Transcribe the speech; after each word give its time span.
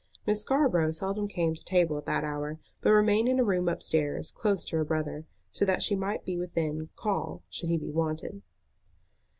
Miss 0.25 0.41
Scarborough 0.41 0.93
seldom 0.93 1.27
came 1.27 1.53
to 1.53 1.63
table 1.63 1.95
at 1.95 2.07
that 2.07 2.23
hour, 2.23 2.59
but 2.81 2.89
remained 2.91 3.29
in 3.29 3.39
a 3.39 3.43
room 3.43 3.69
up 3.69 3.83
stairs, 3.83 4.31
close 4.31 4.65
to 4.65 4.77
her 4.77 4.83
brother, 4.83 5.27
so 5.51 5.63
that 5.63 5.83
she 5.83 5.93
might 5.95 6.25
be 6.25 6.39
within 6.39 6.89
call 6.95 7.43
should 7.51 7.69
she 7.69 7.77
be 7.77 7.91
wanted. 7.91 8.41